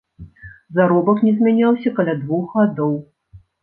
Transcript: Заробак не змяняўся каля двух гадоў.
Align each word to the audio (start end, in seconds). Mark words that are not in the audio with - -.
Заробак 0.77 1.21
не 1.27 1.35
змяняўся 1.37 1.95
каля 2.01 2.19
двух 2.25 2.53
гадоў. 2.61 2.93